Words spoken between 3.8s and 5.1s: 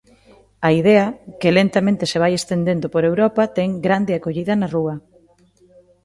grande acollida na rúa.